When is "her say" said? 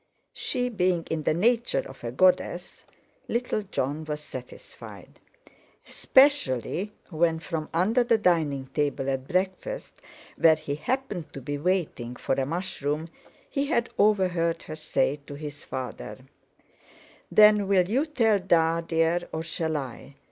14.63-15.19